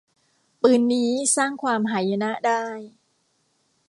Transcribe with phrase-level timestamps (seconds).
[0.61, 2.65] ปืนนี้สร้างความหายนะได้